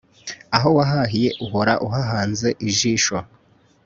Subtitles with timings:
[0.55, 3.17] aho wahahiye uhora uhahanze ijisho